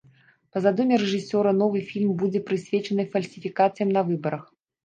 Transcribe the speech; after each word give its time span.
Па 0.53 0.61
задуме 0.65 0.95
рэжысёра, 1.01 1.51
новы 1.59 1.83
фільм 1.91 2.11
будзе 2.23 2.43
прысвечаны 2.49 3.07
фальсіфікацыям 3.15 3.89
на 4.01 4.05
выбарах. 4.13 4.43